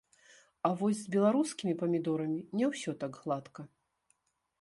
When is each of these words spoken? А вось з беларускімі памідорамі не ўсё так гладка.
А 0.69 0.69
вось 0.79 1.01
з 1.01 1.11
беларускімі 1.15 1.73
памідорамі 1.81 2.39
не 2.61 2.65
ўсё 2.71 2.91
так 3.05 3.21
гладка. 3.27 3.61